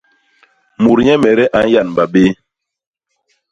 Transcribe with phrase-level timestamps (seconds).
[0.81, 2.23] Mut nyemede a nyanba bé.